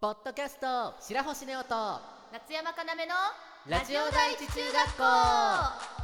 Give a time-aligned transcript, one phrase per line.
[0.00, 2.00] ポッドキャスト白星ネオと
[2.32, 3.12] 夏山かなめの
[3.68, 5.99] ラジオ第一中学校。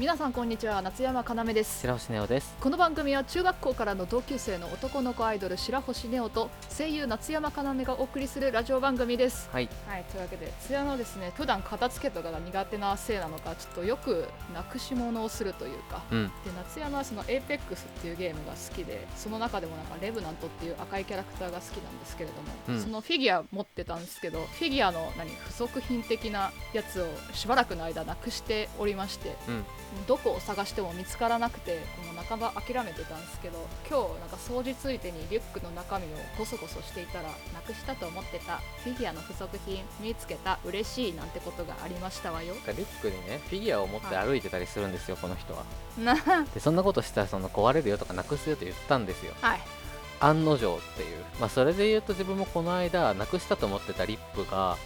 [0.00, 1.82] 皆さんこんにちは夏山かなめです。
[1.82, 2.56] 白星ネオです。
[2.58, 9.50] この番組は中学校からの同級生の男の子アイドル白星ネオと声優夏山かなめがお送りするラジオ番組です。
[9.52, 9.68] はい。
[9.86, 16.28] はいというわけで津山のですね普段片付けとかが苦手なせいなのかちょっとよくなくし物をするというかうん。
[16.28, 17.60] で夏山はその APEX っ
[18.00, 22.80] ていうゲームが好きでその中でもなんかレブナントっていう赤いキャラクターが好きなんですけれども、うん。
[22.80, 29.64] そのフィギュア持ってたんですけどフィギュアの何付属品的なやつをしばらくの間なくしておりましてうん
[30.06, 42.54] どこを探しても見つからなくてもう半ば諦めてたんですけど今日なんか掃除ついてにリュックの中身をゴソゴソしていたらなくしたと思ってたフィギュアの付属品見つけた嬉しいなんてことがありましたわよ。
[42.54, 45.64] リュックにねフィギュアを持って歩いてたりするんですよ、この人は。
[45.98, 46.14] な
[46.54, 49.34] でそんなことしたらその壊れるよとかなくすよと言ったんですよ。
[49.40, 49.60] はい。
[50.20, 51.24] 案の定っていう。
[51.40, 54.76] まあそれで言うと自分もこの間なくしたと思ってたリップが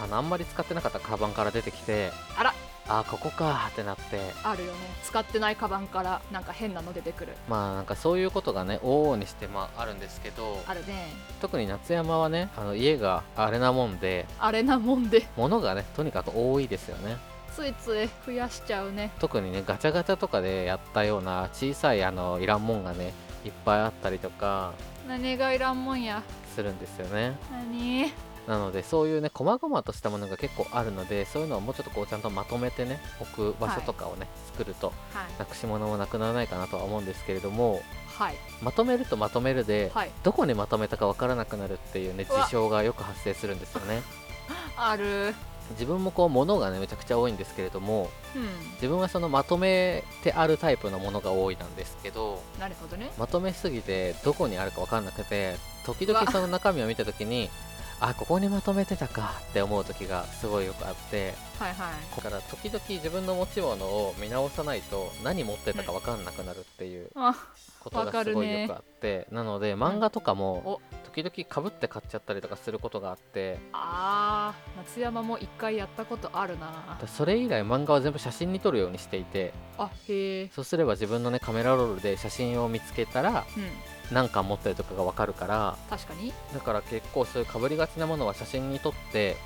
[0.00, 2.54] あんまり使ってなかったカバンから出てきてあら
[2.88, 4.18] あここかーってなって。
[4.42, 4.78] あるよね。
[5.04, 7.34] 使ってないカバンからなんか変なの出てくる。
[7.48, 11.08] まあなんかそういうことがね往々にしてまああるんですけどあるね。
[11.40, 15.26] 特に夏山はねあの家があれなもんであれなもんで。
[15.36, 17.16] 物がねとにかく多いですよね。
[17.54, 19.10] ついつい増やしちゃうね。
[19.18, 23.12] 特にねガチャガチャとかでやったような小さいあのいらんもんがね
[23.44, 24.72] いっぱいあったりとか
[25.06, 26.22] 何がいらんもんや。
[26.54, 27.36] するんですよね。
[27.50, 28.12] 何？
[28.48, 35.38] なのでそういうね細々としたものが結構あるのでそういうのをもうちょっとこうちゃんとまとめてね置く場所とかをね、作るとはい。
[35.38, 37.82] なくし物もなくならないかなとは思うんですけれども
[38.16, 38.34] はい。
[38.62, 40.10] まとめるとまとめるで、はい。
[40.24, 44.02] どこにまとめたかわからなくなるっていうね事象がよく発生するんですよね。
[44.76, 45.34] ある。
[45.72, 48.48] 自分もこう物がねめちゃくちゃ多いんですけれどもうん。
[48.76, 53.10] 自分はそのまとめてあるタイプのものが多いなんですけどなるほどね。
[53.18, 57.50] まとめすぎてどこにあるか分かんなくて時々その中身を見た時に
[58.00, 61.47] あここにまとめてたかって思う時がすごいよくあって。
[61.58, 62.16] はいはい。
[62.16, 67.34] だから時々自分の持ち物を見直さないと何持ってたか分かんなくなるっていうあ
[67.80, 70.34] ことがすごいよくあって、なので漫画とかお。
[70.36, 70.80] も
[71.14, 73.58] 時々かぶって買っちゃったりとかすることがあって。
[73.72, 76.98] あー夏山も一回やったことあるな。
[77.06, 79.52] それ以来漫画は全部写真に撮るようにしていて。
[79.78, 80.50] あへえ。
[80.54, 83.70] そうすれば自分のねカメラロールで写真を見つけたらうん。
[84.14, 85.76] 何巻持ってるとかが分かるから。
[85.90, 86.32] 確かに。
[86.54, 89.36] だから結構そういうかぶりがちなものは写真に撮って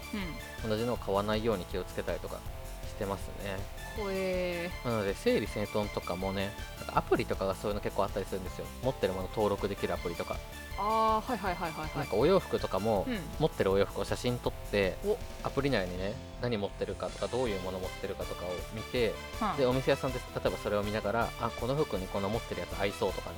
[0.65, 0.71] うん。
[0.71, 2.39] 同じのを買わないように気をつけたりとか
[2.87, 3.57] してますね。
[3.97, 8.65] ほえなので整理整頓とかもねなんかアプリとかがそういうの結構あったりするんですよ。
[8.83, 10.37] 持ってるもの登録できるアプリとか、
[10.79, 11.99] あーはいはいはいはいはい。
[11.99, 13.19] なんかお洋服とかも、うん。
[13.39, 15.19] 持ってるお洋服を写真撮ってお。
[15.45, 19.13] アプリ内にね何持ってるかとかどういうもの持ってるかとかを見て
[19.59, 23.37] でお店屋さんで例えばそれを見ながらあこの服にこの持ってるやつ合いそうとかね。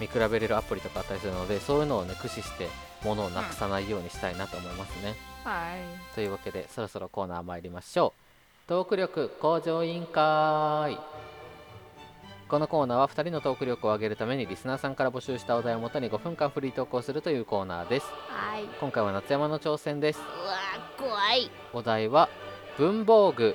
[0.00, 2.68] 見比べれるアプリとかあったりするのでそういうのをね駆使して
[3.04, 5.14] 物をなくさないようにしたいなと思いますね、は
[5.50, 6.14] い。
[6.14, 8.68] というわけでそろそろコーナー参りましょう。
[8.68, 10.98] トーク力向上委員会。
[12.48, 18.06] このコーナーは2人のトーク力を上げるためにリスナーさんから募集したお題をもとに5分間フリートークをするというコーナーです。
[18.28, 18.64] はい。
[18.80, 20.20] 今回は夏山の挑戦です。
[20.20, 20.56] うわ
[20.98, 21.50] 怖い。
[21.72, 22.28] お題は
[22.78, 23.54] 文房具。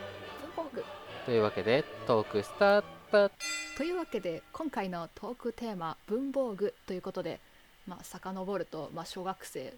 [0.56, 0.84] 文房具。
[1.26, 3.32] というわけでトークスタート。
[3.78, 7.40] というわけで今回のトークテーマ文房具ということで
[7.88, 9.74] まあ遡ると、まあ、小学生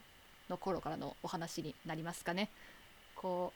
[0.52, 2.50] の頃からのお話になりますかね。
[3.16, 3.52] こ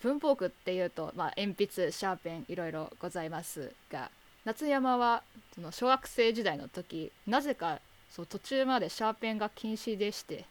[0.00, 4.10] う文房具っていうと、まあ、鉛筆シャーペンいろいろございますが
[4.44, 5.22] 夏山は
[5.54, 7.80] その小学生時代の時なぜか
[8.10, 10.46] そう途中までシャーペンが禁止でして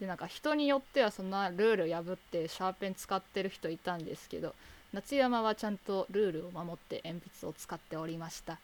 [0.00, 4.54] でなんか人によってはそんなルール破ってシャーペン使ってる人いたんですけど
[4.94, 8.58] 夏山はちゃんとルールを守って鉛筆を使っておりました。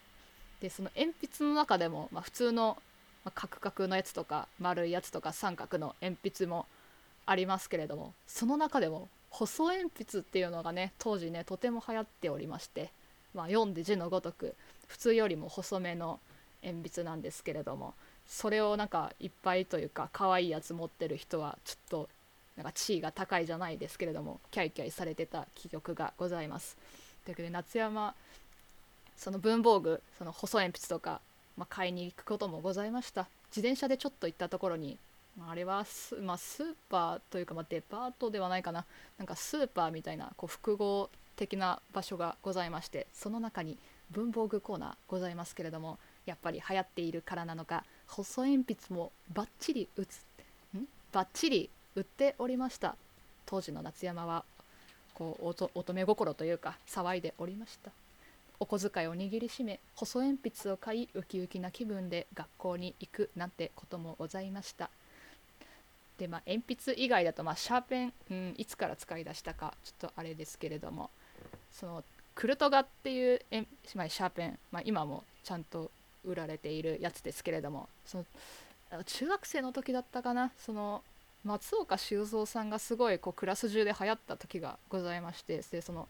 [0.59, 2.77] でその鉛筆の中でも、まあ、普通の、
[3.27, 6.65] まあ、カクカクのやつとか丸いやつとか三角の鉛筆も
[7.25, 12.89] ありますけれどもその中でも細鉛筆っていうのがね当時ねとても流行っておりまして、
[13.35, 14.55] まあ、読んで字のごとく
[14.87, 16.21] 普通よりも細めの
[16.63, 17.95] 鉛筆なんですけれども
[18.29, 22.09] それをなんかいっぱいというか可愛いやつ持ってる人はちょっと
[22.55, 26.77] なんか地位が高いじゃないですけれどもキャイキャイされてた記憶がございます。
[27.25, 28.15] というわけで夏山
[29.17, 31.19] その文房具その細鉛筆とか、
[31.57, 33.27] まあ、買いに行くこともございました。
[33.49, 34.97] 自転車でちょっと行ったところに、
[35.37, 38.85] まああれはス,、まあ、スーパーというか、まあ、デパートではないかな。
[39.17, 43.77] なんかスーパーみたいなこう複合的な場所がございましてその中に
[44.11, 50.43] 文房具コーナーございますけれどもやっぱり流行っているからなのか細鉛筆もバッチリ写って
[51.11, 52.95] バッチリ売っておりました。
[53.45, 54.43] 当時の夏山は
[55.13, 57.91] こう乙女心というか騒いでおりました。
[58.59, 64.89] お小遣いを握りしめ細鉛筆を買いウキウキな気分で学校に行くなんてこともございました。
[66.17, 71.11] でまあ鉛筆以外だとまあシャーペン、うん、いつから使い出したかちょっとあれですけれども
[71.71, 73.67] そのクルトガっていう鉛
[74.09, 75.91] シャーペン、まあ、今もちゃんと
[76.25, 78.25] 売られているやつですけれどもその
[79.03, 81.03] 中学生の時だったかなその
[81.43, 86.07] 松岡修造さんがすごいこうクラス中で流行った時がございましてでその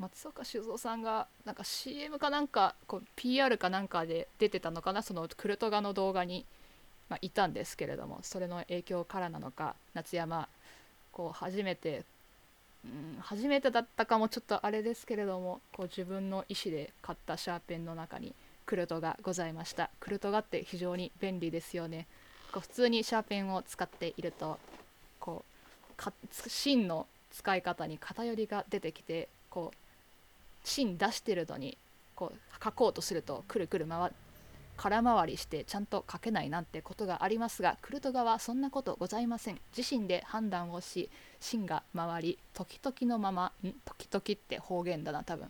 [0.00, 6.46] 松岡修造さんがなんか CM かなんかこう PR かなんかで出てたのかなそのクルトガの動画に、
[7.10, 10.48] まあ、いたんですけれどもそれの影響からなのか夏山
[11.12, 12.04] こう初めて、
[12.84, 18.32] うん、初めてだったかもちょっとあれですけれどもこう自分の意思で買ったシャーペンの中に
[18.64, 19.90] クルトがございました。
[19.98, 22.06] クルトガって非常に便利ですよね。
[22.52, 24.58] こう普通にシャーペンを使っていると
[25.18, 25.44] こ
[25.98, 29.79] う芯の使い方に偏りが出てきてこう
[30.64, 31.76] 芯出してるのに
[32.14, 34.10] こう書こうとするとくるくる回
[34.76, 39.60] 空回りしてちゃんと書けないなんてことがありますがクルトガはそんなことございません。
[39.76, 43.72] 自身で判断をし芯が回り時々のままん？
[43.84, 45.48] 時々って方言だな多分。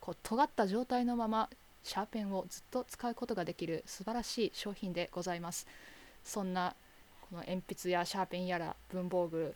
[0.00, 1.48] こう尖った状態のまま
[1.84, 5.66] シャーペンをずっと使うことができる素晴らしい商品でございます。
[6.24, 6.74] そんな
[7.30, 9.54] この鉛筆やシャーペンやら文房具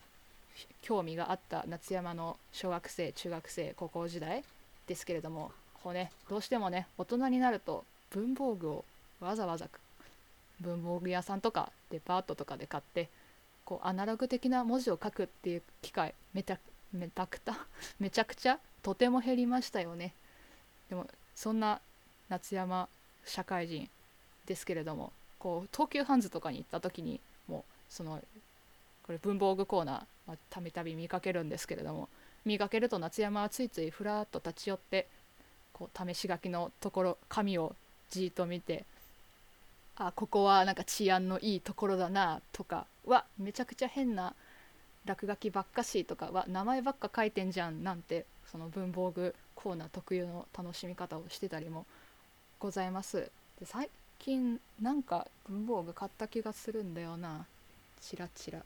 [0.80, 4.44] 興味があった夏山の小学生中学生高校時代
[4.88, 5.52] ですけれども
[5.85, 8.85] こうねどうしてもね大人になると文房具を
[9.20, 9.69] わざわざ
[10.61, 13.08] 文房具屋さんとかデパートとかで買って
[13.64, 16.58] こうアナログ的な文字を書くっていう機会めちゃ
[16.93, 17.67] めたくた
[18.00, 20.14] めちゃくちゃ とても減りましたよね。
[20.88, 21.06] でも
[21.37, 21.81] そんな
[22.29, 22.88] 夏山
[23.26, 23.88] 社会人
[24.46, 28.23] ですけれどもこう東急ハンズとかに行った時にもうその
[29.02, 32.08] これ文房具コーナーたびたび見かけるんですけれども
[32.48, 35.06] 見かけると夏山はついついふらっと立ち寄って
[35.74, 37.76] こう試し書きのところ紙を
[38.10, 38.84] じーっと見て
[39.96, 44.34] あここはなんか治安のいいところだなとかわめちゃくちゃ変な
[45.04, 51.84] 落書きばっかしとかは名前ばっか書いてんじゃんなんてその文房具コーナー特有の楽しみ方をしてたりも
[52.58, 53.30] ございます。
[53.60, 57.44] で最近なんか文房具買った気がするんだよな。
[58.00, 58.62] チラチラ。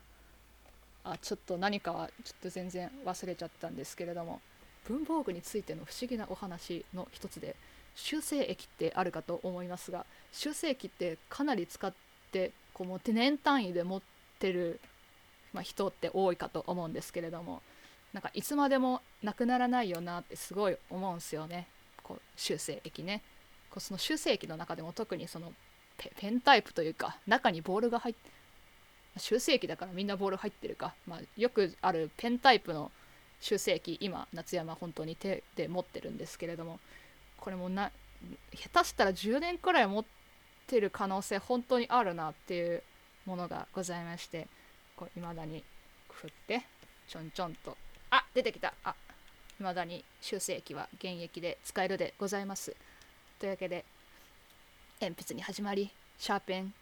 [1.04, 4.40] あちょっと何かはちょっと全然忘れちゃったんですけれども
[4.86, 7.56] 文房具についての不思議なお話の一つで
[7.94, 11.92] 修正液ってあるかと思いますが修正液ってかなり使っ
[12.30, 14.02] てこうもう年単位で持っ
[14.38, 14.80] てる、
[15.52, 17.62] まあ、人って多いかと思うんですけれども
[18.12, 21.66] なんかいつまでもなくならないよなってすごい思うんすよね。
[22.02, 23.22] こう修正液ね。
[23.70, 25.52] こうその修正液の中でも特にその
[25.96, 28.30] ペンタイプというか中にボールが入って
[29.16, 32.90] 修正液だからみんなボール入ってるか、まあ、よくあるペンタイプの
[33.40, 36.78] 修正液今夏山本当に手で持ってるんですけれども
[37.38, 37.90] これもな
[38.54, 40.04] 下手したら10年くらい持っ
[40.66, 42.82] てる可能性本当にあるなっていう
[43.26, 44.46] ものがございまして
[44.96, 45.64] こう未だに
[46.08, 46.62] 振って
[47.08, 47.76] ちょんちょんと。
[48.10, 48.74] あ出てきた。
[48.84, 48.94] あ
[49.58, 52.74] 未だに修正液は現役で使えるでございます。
[53.38, 53.84] というわけで
[55.00, 56.72] 鉛筆に始まりシャーペン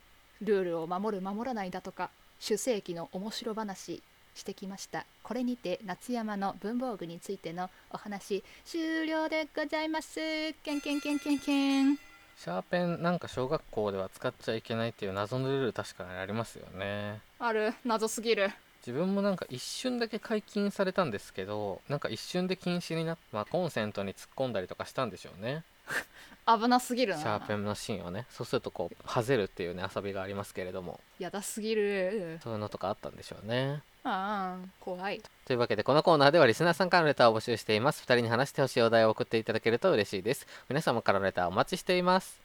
[0.42, 2.10] ルールを守る守らないだとか
[2.40, 4.02] 修正液の面白話
[4.34, 5.06] してきました。
[5.22, 10.16] これにて夏山の文房具についてのお話終了でございます。
[10.64, 11.96] ケンケンケンケンケン。
[11.96, 17.20] シャーペンなんか小学校では使っちゃいけないっていう謎のルール確かにありますよね。
[17.38, 17.74] ある。
[17.84, 18.50] 謎すぎる。
[18.86, 25.64] 自分もなんか一瞬だけ解禁されたんですけどなんか一瞬で禁止になって、まあ、コンセントに突っ込んだりとかしたんでしょうね
[26.56, 27.20] 危なすぎるな。
[27.20, 31.00] シャーペンの芯をねそうするとこうはぜるっていうね遊びがありますけれども。
[31.18, 32.38] やだすぎる。
[32.42, 33.82] そういうのとかあったんでしょうね。
[34.02, 35.20] ああ怖い。
[35.44, 38.02] というわけでこのコーナーではリスナーさんからのレターを募集しています。
[38.02, 40.46] 2人に話してほしいお題を送っていただけると嬉しいです。
[40.68, 42.38] 皆様からのレターお待ちしています。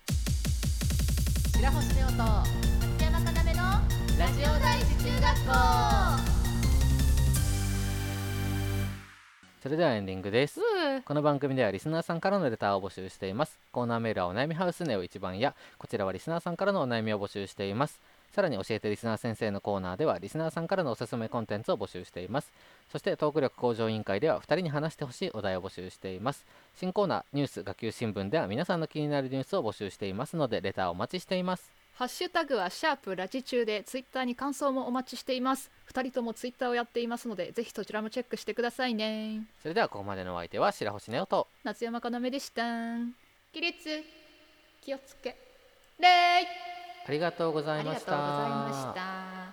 [1.54, 2.48] 白星ネオと松
[3.02, 3.62] 山かなめの
[4.20, 6.05] ラジオ第一中学校
[9.66, 10.60] それではエンディングです。
[10.60, 13.58] うこの番組ではリスナーさんからのレターを募集しています。
[13.72, 18.00] コーナーメールはお悩みハウスネオ一番やこちらはリスナーさんからのお悩みを募集しています。
[18.32, 22.54] さらに教えてリスナー先生のコーナーではリスナーさんからのおすすめコンテンツを募集しています。
[22.92, 26.46] そしてトーク力向上委員会では2人に話してほしいお題を募集しています。
[26.76, 35.72] 新コーナーニュース学級新聞では皆さんの気になるニュースを募集していますのでレターをお待ちしていますハッシュタグはシャープラジ中でツイッターに感想もお待ちしています。
[35.94, 39.48] 2人ともツイッターをやっていますのでぜひそちらもチェックしてくださいね。
[39.62, 41.48] それではここまでのお相手は白星ネオと。
[41.64, 42.64] 夏山かなめでした。
[43.54, 44.04] 起立
[44.82, 45.38] 気をつけ。
[45.98, 46.08] 礼
[47.08, 49.45] ありがとうござありがざいましとうございまたした